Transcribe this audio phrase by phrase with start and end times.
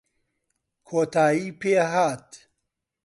[0.87, 2.27] کۆتایی پێ هات